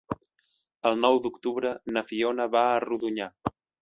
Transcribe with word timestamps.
El 0.91 0.95
nou 1.01 1.19
d'octubre 1.25 1.73
na 1.99 2.03
Fiona 2.13 2.49
va 2.57 2.65
a 2.71 2.81
Rodonyà. 2.87 3.29